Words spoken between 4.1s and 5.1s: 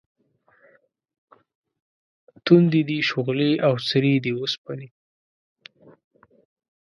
دي اوسپنې